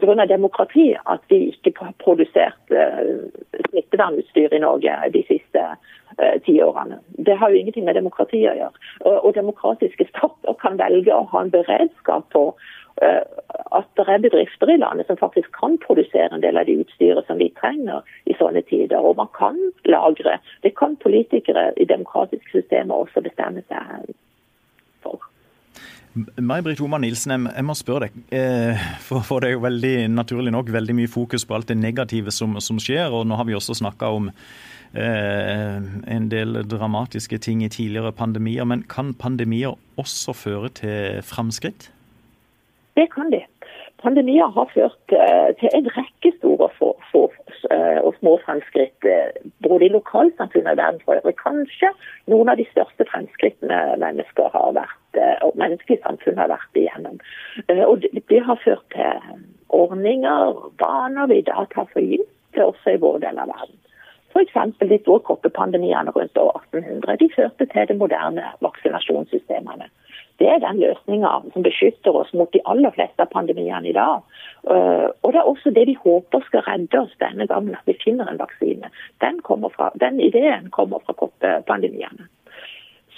pga. 0.00 0.26
demokrati 0.26 0.96
at 1.06 1.22
vi 1.28 1.48
ikke 1.52 1.72
har 1.84 1.94
produsert 2.02 2.74
uh, 2.74 3.28
smittevernutstyr 3.68 4.54
i 4.54 4.62
Norge 4.62 4.96
de 5.14 5.22
siste 5.28 5.62
uh, 5.62 6.36
ti 6.46 6.58
årene. 6.62 7.00
Det 7.26 7.36
har 7.38 7.50
jo 7.50 7.60
ingenting 7.60 7.84
med 7.84 7.98
demokrati 7.98 8.44
å 8.48 8.56
gjøre. 8.58 8.84
Og, 9.04 9.32
demokratiske 9.34 10.08
stater 10.10 10.58
kan 10.62 10.78
velge 10.80 11.14
å 11.14 11.26
ha 11.32 11.44
en 11.44 11.54
beredskap 11.54 12.28
på 12.34 12.44
uh, 13.02 13.24
at 13.78 13.90
det 13.96 14.06
er 14.08 14.24
bedrifter 14.26 14.70
i 14.72 14.78
landet 14.80 15.06
som 15.06 15.20
faktisk 15.20 15.52
kan 15.60 15.78
produsere 15.84 16.30
en 16.34 16.44
del 16.44 16.58
av 16.58 16.66
de 16.68 16.80
utstyret 16.82 17.26
som 17.26 17.40
vi 17.42 17.50
trenger 17.60 18.06
i 18.26 18.36
sånne 18.38 18.62
tider. 18.70 18.98
Og 19.02 19.18
man 19.20 19.30
kan 19.38 19.58
lagre. 19.84 20.38
Det 20.62 20.76
kan 20.78 20.96
politikere 21.04 21.70
i 21.76 21.88
demokratiske 21.88 22.58
systemer 22.58 23.06
også 23.06 23.24
bestemme 23.24 23.64
seg. 23.68 24.14
May-Britt 26.40 26.80
Homan 26.82 27.02
Nilsen, 27.04 27.46
jeg 27.46 27.64
må 27.66 27.74
spørre 27.76 28.08
deg. 28.08 28.16
Eh, 28.34 28.86
for, 29.04 29.40
det 29.42 29.50
er 29.50 29.56
jo 29.56 29.64
veldig 29.64 29.94
naturlig 30.14 30.52
nok 30.54 30.72
veldig 30.74 30.96
mye 30.98 31.10
fokus 31.10 31.44
på 31.46 31.56
alt 31.58 31.68
det 31.70 31.78
negative 31.78 32.32
som, 32.34 32.56
som 32.64 32.80
skjer. 32.82 33.12
Og 33.14 33.26
nå 33.28 33.38
har 33.38 33.48
vi 33.48 33.56
også 33.58 33.76
snakka 33.78 34.10
om 34.16 34.30
eh, 34.30 35.76
en 36.16 36.30
del 36.32 36.62
dramatiske 36.68 37.38
ting 37.44 37.62
i 37.64 37.70
tidligere 37.72 38.14
pandemier. 38.16 38.66
Men 38.68 38.86
kan 38.88 39.14
pandemier 39.14 39.76
også 40.00 40.34
føre 40.36 40.72
til 40.80 41.22
framskritt? 41.26 41.90
Det 42.98 43.06
kan 43.14 43.30
de. 43.34 43.44
Pandemier 43.98 44.46
har 44.54 44.68
ført 44.70 45.10
uh, 45.10 45.50
til 45.58 45.72
en 45.74 45.88
rekke 45.90 46.30
store 46.36 46.68
uh, 46.78 47.98
og 48.06 48.12
små 48.20 48.36
fremskritt, 48.44 49.06
både 49.66 49.88
i 49.88 49.90
lokalsamfunnet 49.90 50.70
og 50.70 50.78
verden 50.78 51.00
for 51.04 51.18
øvrig. 51.18 51.34
Kanskje 51.42 51.90
noen 52.30 52.52
av 52.52 52.60
de 52.60 52.66
største 52.70 53.06
fremskrittene 53.10 53.80
mennesker 53.98 54.54
har 54.54 54.76
vært, 54.78 54.98
og 55.46 55.56
menneskelige 55.58 56.02
samfunn 56.04 56.40
har 56.40 56.50
vært 56.52 56.78
igjennom. 56.78 57.20
Og 57.86 58.06
det, 58.06 58.40
har 58.46 58.62
ført 58.64 58.84
til 58.94 59.44
ordninger, 59.68 60.56
vaner 60.80 61.28
vi 61.30 61.42
da 61.46 61.64
tar 61.74 61.90
for 61.92 62.04
gitt, 62.04 62.28
også 62.58 62.96
i 62.96 63.02
vår 63.02 63.20
del 63.22 63.38
av 63.38 63.52
verden. 63.52 63.76
F.eks. 64.32 64.56
de 64.78 64.98
store 65.02 65.24
koppepandemiene 65.24 66.12
rundt 66.14 66.38
år 66.38 66.52
1800. 66.72 67.16
De 67.20 67.28
førte 67.36 67.66
til 67.66 67.88
de 67.88 67.96
moderne 67.96 68.44
vaksinasjonssystemene. 68.64 69.88
Det 70.38 70.46
er 70.46 70.60
den 70.62 70.78
løsninga 70.78 71.30
som 71.52 71.64
beskytter 71.66 72.14
oss 72.14 72.30
mot 72.36 72.52
de 72.54 72.60
aller 72.70 72.92
fleste 72.94 73.24
av 73.24 73.32
pandemiene 73.32 73.90
i 73.90 73.96
dag. 73.96 74.22
Eh, 74.70 75.06
og 75.10 75.32
det 75.34 75.40
er 75.40 75.50
også 75.50 75.72
det 75.74 75.86
vi 75.88 75.96
håper 75.98 76.44
skal 76.46 76.62
redde 76.68 77.00
oss 77.00 77.14
denne 77.22 77.48
gangen, 77.50 77.74
at 77.74 77.90
vi 77.90 77.96
finner 78.04 78.30
en 78.30 78.38
vaksine. 78.38 78.92
Den, 79.24 79.40
fra, 79.42 79.90
den 79.98 80.20
ideen 80.22 80.70
kommer 80.70 81.02
fra 81.06 81.16
koppepandemiene. 81.18 82.28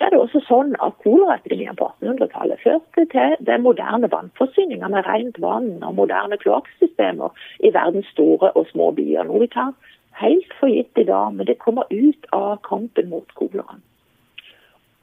Så 0.00 0.06
er 0.06 0.14
det 0.14 0.20
også 0.22 0.40
sånn 0.46 0.70
at 0.80 0.94
Koleraepidemien 1.04 1.76
på 1.76 1.90
1800-tallet 2.00 2.62
førte 2.62 3.02
til 3.12 3.34
den 3.44 3.60
moderne 3.66 4.08
vannforsyninga 4.08 4.88
med 4.88 5.04
rent 5.04 5.36
vann 5.44 5.74
og 5.84 5.98
moderne 5.98 6.38
kloakksystemer 6.40 7.36
i 7.60 7.74
verdens 7.74 8.08
store 8.14 8.48
og 8.56 8.64
små 8.70 8.94
byer. 8.96 9.28
Noe 9.28 9.42
vi 9.44 9.50
tar 9.52 9.74
helt 10.22 10.56
for 10.56 10.72
gitt 10.72 10.96
i 10.96 11.04
dag, 11.04 11.36
men 11.36 11.44
det 11.50 11.60
kommer 11.60 11.84
ut 11.92 12.32
av 12.32 12.62
kampen 12.64 13.12
mot 13.12 13.28
koleraen 13.36 13.84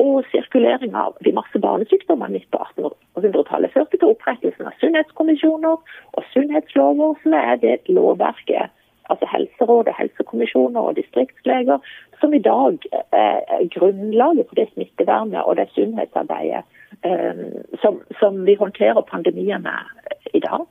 og 0.01 0.25
sirkulering 0.31 0.93
av 0.97 1.15
de 1.25 1.33
masse 1.33 1.59
barnesykdommene 1.61 2.37
midt 2.37 2.49
på 2.53 2.59
1800-tallet 2.61 3.73
førte 3.73 3.97
til 3.97 4.11
opprettelsen 4.11 4.69
av 4.69 4.75
sunnhetskommisjoner 4.81 5.77
og 5.77 6.27
sunnhetslover, 6.33 7.15
som 7.23 7.33
er 7.37 7.55
det 7.61 7.79
lovverket, 7.89 8.69
altså 9.09 9.27
helseråd, 9.31 9.91
helsekommisjoner 9.97 10.81
og 10.89 10.95
distriktsleger, 10.95 11.83
som 12.19 12.33
i 12.33 12.41
dag 12.41 12.79
er 13.11 13.67
grunnlaget 13.75 14.47
for 14.47 14.59
det 14.59 14.69
smittevernet 14.73 15.43
og 15.43 15.57
det 15.59 15.67
sunnhetsarbeidet 15.75 16.63
um, 17.05 17.43
som, 17.81 18.01
som, 18.19 18.45
vi 18.45 18.55
håndterer 18.55 19.01
pandemien 19.01 19.61
med 19.61 20.33
i 20.33 20.39
dag. 20.39 20.65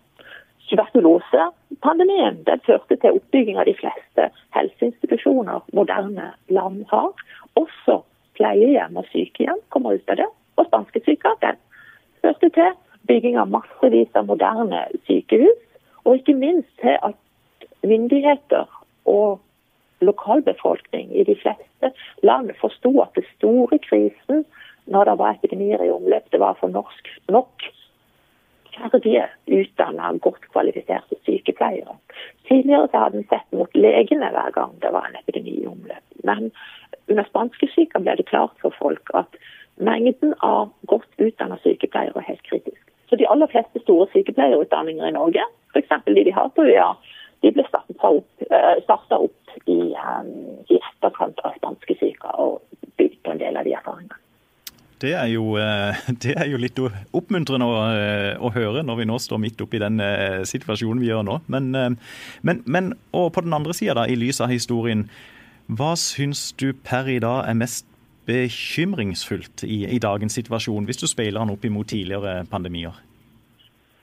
Tuberkulosepandemien 0.70 2.42
den 2.46 2.62
førte 2.66 2.96
til 2.96 3.20
oppbygging 3.20 3.60
av 3.60 3.68
de 3.68 3.76
fleste 3.78 4.30
helseinstitusjoner 4.56 5.62
moderne 5.78 6.32
land 6.50 6.82
har. 6.90 7.12
Også 7.54 8.00
pleiehjem 8.38 8.98
og 8.98 9.06
sykehjem 9.12 9.62
kommer 9.70 9.94
ut 9.94 10.10
av 10.10 10.18
det. 10.22 10.26
Og 10.58 10.66
spanskesyka 10.66 11.36
førte 12.24 12.50
til 12.50 12.74
bygging 13.06 13.38
av 13.38 13.52
massevis 13.52 14.10
av 14.18 14.26
moderne 14.26 14.82
sykehus. 15.06 15.62
Og 16.04 16.18
ikke 16.18 16.34
minst 16.38 16.70
til 16.82 16.98
at 17.02 17.14
myndigheter 17.86 18.66
og 19.06 19.40
lokalbefolkning 20.04 21.12
i 21.16 21.24
de 21.24 21.36
fleste 21.40 21.92
land 22.26 22.52
forsto 22.60 22.92
at 23.00 23.16
det 23.16 23.24
store 23.36 23.78
krisen 23.88 24.44
når 24.86 25.08
det 25.08 25.16
var 25.18 25.34
epidemier 25.34 25.82
i 25.82 25.90
omløp, 25.90 26.30
det 26.32 26.40
var 26.40 26.58
for 26.60 26.70
norsk 26.70 27.08
nok 27.32 27.64
ferdige, 28.76 29.24
utdanna, 29.48 30.12
godt 30.20 30.44
kvalifiserte 30.52 31.16
sykepleiere. 31.24 31.96
Tidligere 32.48 32.88
så 32.90 33.02
hadde 33.04 33.22
en 33.22 33.28
sett 33.30 33.52
mot 33.56 33.72
legene 33.74 34.30
hver 34.34 34.52
gang 34.54 34.74
det 34.82 34.92
var 34.92 35.08
en 35.08 35.18
epidemi 35.20 35.56
i 35.62 35.68
omløp. 35.70 36.04
Men 36.28 36.50
under 37.08 37.24
spanskesyken 37.30 38.04
ble 38.04 38.16
det 38.18 38.28
klart 38.30 38.54
for 38.62 38.74
folk 38.78 39.12
at 39.14 39.38
mengden 39.76 40.34
av 40.44 40.72
godt 40.92 41.08
utdanna 41.18 41.58
sykepleiere 41.64 42.20
er 42.20 42.30
helt 42.30 42.44
kritisk. 42.48 42.82
Så 43.08 43.16
de 43.16 43.28
aller 43.30 43.50
fleste 43.50 43.80
store 43.84 44.08
sykepleierutdanninger 44.12 45.08
i 45.08 45.14
Norge, 45.14 45.44
f.eks. 45.72 45.92
de 46.06 46.24
vi 46.26 46.34
har 46.34 46.48
på 46.54 46.66
UiA, 46.66 46.88
de 47.46 47.54
ble 47.54 47.64
starta 47.68 48.12
opp, 48.18 48.46
startet 48.84 49.16
opp 49.16 49.56
i, 49.64 49.78
um, 49.94 50.30
i, 50.66 50.78
etterkant 50.78 51.40
av 51.46 51.56
spanskesyka 51.60 52.36
og 52.42 52.62
bygd 52.98 53.18
på 53.24 53.34
en 53.34 53.42
del 53.42 53.58
av 53.58 53.66
de 53.66 53.74
erfaringene. 53.78 54.22
Det 54.96 55.10
er, 55.12 55.26
jo, 55.28 55.58
eh, 55.60 55.98
det 56.24 56.32
er 56.40 56.48
jo, 56.48 56.58
litt 56.60 56.78
oppmuntrende 56.80 57.66
å, 57.68 57.80
eh, 57.92 58.30
å, 58.40 58.48
høre 58.54 58.80
når 58.86 59.02
vi 59.02 59.08
nå 59.10 59.18
står 59.20 59.42
midt 59.42 59.60
oppi 59.60 59.80
den 59.82 60.00
situasjonen 60.48 61.02
vi 61.02 61.10
gjør 61.10 61.26
nå. 61.28 61.40
Men, 61.52 61.98
men, 62.40 62.62
men 62.64 62.94
og 63.12 63.34
på 63.36 63.44
den 63.44 63.56
andre 63.56 63.76
sida, 63.76 64.06
i 64.08 64.16
lys 64.16 64.40
av 64.40 64.54
historien, 64.54 65.04
hva 65.68 65.92
syns 66.00 66.48
du 66.56 66.70
per 66.72 67.10
i 67.12 67.18
dag 67.20 67.44
er 67.50 67.58
mest 67.60 67.84
bekymringsfullt 68.26 69.66
i, 69.66 69.84
i 69.94 70.00
dagens 70.02 70.34
situasjon, 70.38 70.88
hvis 70.88 71.02
du 71.02 71.06
speiler 71.10 71.42
den 71.42 71.54
opp 71.54 71.68
imot 71.68 71.92
tidligere 71.92 72.40
pandemier? 72.50 72.96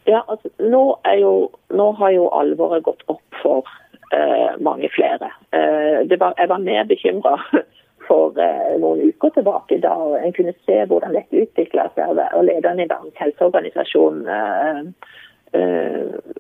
Ja, 0.06 0.24
altså, 0.28 0.50
nå, 0.60 0.84
jo, 1.20 1.34
nå 1.72 1.92
har 2.00 2.12
jo 2.12 2.28
alvoret 2.36 2.84
gått 2.84 3.04
opp 3.12 3.40
for 3.40 3.70
uh, 4.12 4.52
mange 4.60 4.90
flere. 4.92 5.32
Uh, 5.56 6.04
var, 6.20 6.36
jeg 6.38 6.50
var 6.52 6.64
mer 6.64 6.84
bekymra 6.90 7.38
for 8.08 8.36
uh, 8.36 8.74
noen 8.84 9.06
uker 9.08 9.32
tilbake, 9.38 9.80
da 9.84 9.96
en 10.20 10.36
kunne 10.36 10.56
se 10.68 10.82
hvordan 10.90 11.16
dette 11.16 11.46
utvikla 11.46 11.88
seg. 11.96 12.20
og 12.20 12.44
Lederen 12.50 12.84
i 12.84 12.90
Verdens 12.90 13.20
helseorganisasjon 13.22 14.26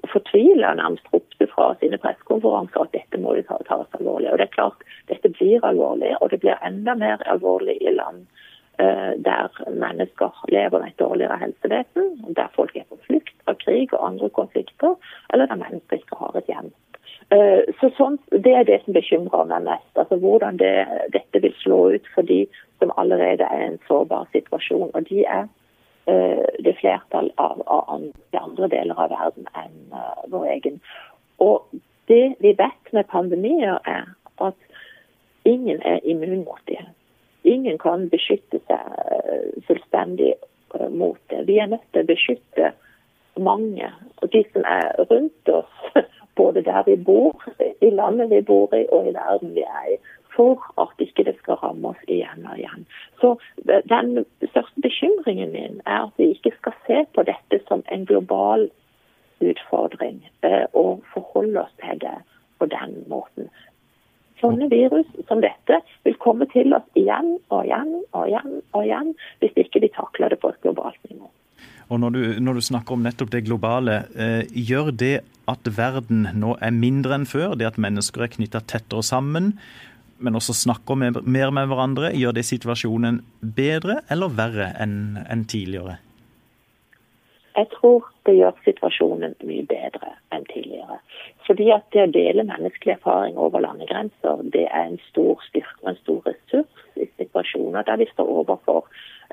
fortvila 0.09 0.71
nærmest 0.73 1.05
ropte 1.13 1.45
fra 1.51 1.67
sine 1.77 1.99
pressekonferanser 2.01 2.81
at 2.81 2.95
dette 2.95 3.19
må 3.21 3.35
tas 3.45 3.91
alvorlig. 3.99 4.31
Og 4.31 4.39
det 4.41 4.47
er 4.47 4.55
klart, 4.55 4.81
Dette 5.11 5.29
blir 5.29 5.61
alvorlig, 5.61 6.15
og 6.17 6.31
det 6.31 6.39
blir 6.41 6.57
enda 6.65 6.95
mer 6.97 7.21
alvorlig 7.29 7.77
i 7.77 7.93
land 7.93 8.23
der 8.77 9.51
mennesker 9.69 10.45
lever 10.49 10.79
med 10.79 10.87
et 10.87 10.99
dårligere 10.99 11.37
helsevesen, 11.37 12.07
der 12.35 12.47
folk 12.55 12.75
er 12.75 12.87
på 12.89 12.97
flukt 13.05 13.35
fra 13.45 13.53
krig 13.53 13.93
og 13.93 14.07
andre 14.07 14.29
konflikter, 14.29 14.95
eller 15.33 15.45
der 15.45 15.61
mennesker 15.61 15.99
ikke 15.99 16.17
har 16.17 16.37
et 16.37 16.49
hjem. 16.49 16.71
Uh, 17.29 17.61
så 17.79 17.91
sånn, 17.97 18.17
Det 18.31 18.51
er 18.51 18.65
det 18.67 18.79
som 18.83 18.97
bekymrer 18.97 19.45
meg 19.47 19.67
mest. 19.69 19.93
altså 19.95 20.17
Hvordan 20.17 20.57
det, 20.57 20.73
dette 21.13 21.41
vil 21.45 21.53
slå 21.61 21.77
ut 21.93 22.09
for 22.15 22.25
de 22.25 22.47
som 22.81 22.91
allerede 22.97 23.45
er 23.45 23.61
i 23.61 23.69
en 23.71 23.79
sårbar 23.87 24.25
situasjon. 24.33 24.89
og 24.93 25.09
de 25.09 25.21
er 25.25 25.45
Eh, 26.05 26.45
det 26.59 26.73
flertall 26.73 27.31
av, 27.35 27.61
av 27.65 28.01
andre 28.31 28.67
deler 28.67 28.97
av 28.99 29.13
verden 29.13 29.45
enn 29.55 29.93
vår 30.33 30.49
egen. 30.51 30.81
Og 31.39 31.63
det 32.11 32.35
vi 32.43 32.51
vet 32.59 32.91
med 32.91 33.07
pandemier, 33.07 33.77
er 33.87 34.09
at 34.43 34.57
ingen 35.47 35.79
er 35.87 36.03
immun 36.03 36.43
mot 36.43 36.59
det. 36.67 36.81
Ingen 37.43 37.77
kan 37.77 38.07
beskytte 38.09 38.61
seg 38.67 38.97
uh, 38.97 39.51
fullstendig 39.67 40.33
uh, 40.75 40.89
mot 40.89 41.19
det. 41.29 41.43
Vi 41.47 41.59
er 41.59 41.71
nødt 41.71 41.85
til 41.91 42.05
å 42.05 42.11
beskytte 42.11 42.73
mange. 43.39 43.89
Og 44.21 44.31
de 44.33 44.43
som 44.53 44.65
er 44.69 44.91
rundt 45.11 45.49
oss, 45.49 45.79
både 46.39 46.63
der 46.65 46.83
vi 46.87 46.95
bor, 46.95 47.43
i 47.81 47.89
landet 47.89 48.31
vi 48.31 48.41
bor 48.41 48.73
i 48.75 48.85
og 48.89 49.09
i 49.09 49.15
verden 49.15 49.55
vi 49.57 49.65
er 49.67 49.95
i, 49.95 49.97
for 50.35 50.61
at 50.81 51.01
ikke 51.03 51.23
det 51.27 51.35
skal 51.39 51.59
ramme 51.61 51.91
oss 51.93 52.05
igjen 52.07 52.47
og 52.49 52.57
igjen. 52.57 52.85
Så 53.21 53.35
Den 53.89 54.25
største 54.49 54.81
bekymringen 54.81 55.51
min 55.53 55.81
er 55.85 56.07
at 56.07 56.17
vi 56.17 56.31
ikke 56.33 56.55
skal 56.57 56.73
se 56.87 57.03
på 57.13 57.25
dette 57.27 57.59
som 57.67 57.83
en 57.91 58.05
global 58.05 58.69
utfordring 59.43 60.23
eh, 60.41 60.65
og 60.73 61.03
forholde 61.13 61.61
oss 61.61 61.75
til 61.83 61.99
det 62.01 62.17
på 62.59 62.65
den 62.65 63.03
måten. 63.07 63.49
Sånne 64.43 64.67
virus 64.71 65.07
som 65.29 65.41
dette 65.43 65.79
vil 66.03 66.17
komme 66.19 66.47
til 66.51 66.75
oss 66.75 66.99
igjen 66.99 67.37
og 67.47 67.63
igjen 67.63 67.93
og 68.11 68.27
igjen 68.27 68.57
og 68.75 68.83
igjen 68.83 69.13
hvis 69.39 69.55
ikke 69.63 69.81
de 69.83 69.89
takler 69.95 70.33
det 70.33 70.41
på 70.43 70.51
et 70.51 70.59
globalt 70.65 70.99
nivå. 71.09 71.29
Og 71.91 71.99
når 71.99 72.13
du, 72.15 72.21
når 72.41 72.57
du, 72.57 72.63
snakker 72.63 72.95
om 72.95 73.03
nettopp 73.05 73.31
det 73.33 73.43
globale, 73.47 74.03
eh, 74.15 74.43
gjør 74.49 74.91
det 74.95 75.15
at 75.51 75.67
verden 75.77 76.27
nå 76.39 76.55
er 76.63 76.75
mindre 76.75 77.19
enn 77.19 77.27
før? 77.29 77.57
Det 77.59 77.67
at 77.67 77.79
mennesker 77.81 78.23
er 78.23 78.31
knytta 78.33 78.63
tettere 78.67 79.03
sammen, 79.03 79.53
men 80.23 80.39
også 80.39 80.55
snakker 80.55 80.97
mer, 80.97 81.19
med 81.27 81.67
hverandre, 81.69 82.13
gjør 82.15 82.35
det 82.37 82.45
situasjonen 82.47 83.21
bedre 83.43 83.99
eller 84.13 84.31
verre 84.33 84.71
enn 84.81 85.19
en 85.27 85.45
tidligere? 85.49 85.99
Jeg 87.55 87.67
tror 87.75 88.07
det 88.25 88.33
gjør 88.37 88.55
situasjonen 88.65 89.35
mye 89.45 89.65
bedre 89.69 90.13
enn 90.33 90.45
tidligere. 90.49 90.97
Fordi 91.47 91.69
at 91.75 91.85
det 91.93 92.05
å 92.05 92.11
dele 92.13 92.45
menneskelig 92.47 92.95
erfaring 92.95 93.37
over 93.37 93.61
landegrenser, 93.61 94.41
det 94.55 94.65
er 94.69 94.87
en 94.87 94.99
stor 95.09 95.41
styrke 95.49 95.83
og 95.83 95.91
en 95.91 95.99
stor 96.01 96.21
ressurs 96.29 96.85
i 96.97 97.07
situasjoner 97.19 97.85
der 97.85 97.99
vi 98.01 98.07
står 98.13 98.31
overfor 98.39 98.87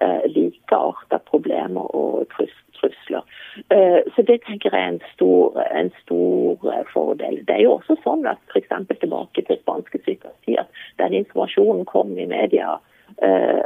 eh, 0.04 0.26
likeartede 0.34 1.22
problemer 1.30 1.88
og 1.96 2.26
trusler. 2.34 3.24
Eh, 3.72 4.00
så 4.14 4.26
det 4.28 4.40
tenker 4.46 4.74
jeg 4.74 4.82
er 4.82 4.94
en 4.96 5.02
stor, 5.14 5.56
en 5.70 5.92
stor 6.02 6.70
eh, 6.74 6.84
fordel. 6.92 7.40
Det 7.46 7.56
er 7.56 7.64
jo 7.64 7.76
også 7.78 7.96
sånn 8.04 8.26
at 8.28 8.40
f.eks. 8.52 8.72
tilbake 8.90 9.46
til 9.46 9.60
spanske 9.62 10.02
syke, 10.04 10.34
at 10.58 10.82
den 11.00 11.20
informasjonen 11.22 11.86
kom 11.88 12.16
i 12.18 12.28
media 12.28 12.76
eh, 13.22 13.64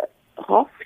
raskt. 0.51 0.84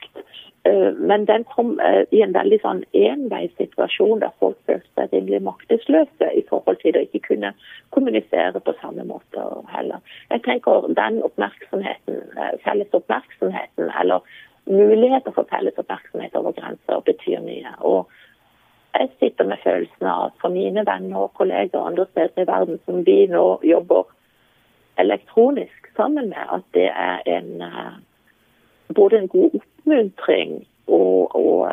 Eh, 0.69 0.93
men 0.93 1.25
den 1.25 1.45
kom 1.45 1.81
eh, 1.81 2.05
i 2.11 2.21
en 2.23 2.35
veldig 2.35 2.59
sånn 2.63 2.81
enveissituasjon 2.97 4.21
der 4.23 4.35
folk 4.43 4.59
følte 4.69 4.89
seg 4.97 5.15
rimelig 5.15 5.41
maktesløse 5.47 6.31
i 6.37 6.43
forhold 6.49 6.81
til 6.83 6.99
å 6.99 7.05
ikke 7.07 7.23
kunne 7.29 7.53
kommunisere 7.95 8.61
på 8.65 8.75
samme 8.83 9.07
måte 9.09 9.45
heller. 9.73 10.03
Jeg 10.33 10.45
tenker 10.47 10.91
den 10.99 11.21
oppmerksomheten, 11.29 12.21
eh, 12.37 12.57
felles 12.65 12.99
oppmerksomheten, 12.99 13.93
eller 14.03 14.27
muligheter 14.69 15.33
for 15.37 15.49
felles 15.53 15.79
oppmerksomhet 15.81 16.37
over 16.37 16.57
grenser, 16.59 17.01
betyr 17.07 17.41
mye. 17.47 17.73
Og 17.79 18.11
jeg 18.99 19.13
sitter 19.23 19.49
med 19.49 19.63
følelsen 19.65 20.11
av 20.11 20.29
at 20.29 20.43
for 20.43 20.53
mine 20.53 20.85
venner 20.85 21.29
og 21.29 21.35
kolleger 21.39 21.87
andre 21.87 22.09
steder 22.11 22.45
i 22.45 22.51
verden 22.51 22.83
som 22.85 23.05
vi 23.07 23.21
nå 23.31 23.47
jobber 23.65 24.11
elektronisk 24.99 25.93
sammen 25.97 26.33
med, 26.35 26.45
at 26.51 26.67
det 26.75 26.89
er 26.91 27.23
en 27.39 27.63
både 28.95 29.19
en 29.19 29.29
god 29.29 29.59
oppmuntring 29.61 30.55
og, 30.87 31.37
og, 31.37 31.73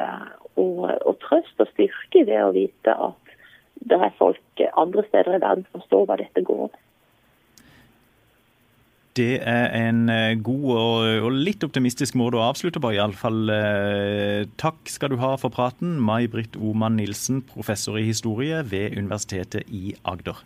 og, 0.55 0.79
og, 1.05 1.13
trøst 1.24 1.62
og 1.62 1.69
styrke 1.74 2.25
det 2.27 2.41
å 2.43 2.53
vite 2.55 2.95
at 3.10 3.38
det 3.86 4.00
er 4.01 4.17
folk 4.17 4.65
andre 4.79 5.03
steder 5.10 5.38
i 5.38 5.43
verden 5.43 5.67
som 5.69 5.84
forstår 5.84 6.10
hva 6.10 6.17
dette 6.19 6.43
går 6.48 6.74
Det 9.15 9.38
er 9.48 9.69
en 9.79 10.10
eh, 10.12 10.34
god 10.43 10.65
og, 10.75 11.29
litt 11.31 11.63
optimistisk 11.63 12.17
måte 12.19 12.36
å 12.36 12.50
avslutte 12.50 12.81
på, 12.84 12.91
iallfall. 12.98 13.45
Eh, 13.48 14.41
takk 14.60 14.91
skal 14.91 15.13
du 15.13 15.22
ha 15.22 15.38
for 15.39 15.55
praten, 15.55 15.95
May-Britt 16.03 16.57
Oman 16.60 17.00
Nilsen, 17.00 17.39
professor 17.53 17.95
i 17.95 18.10
historie 18.10 18.60
ved 18.67 18.98
Universitetet 19.00 19.72
i 19.72 19.95
Agder. 20.03 20.43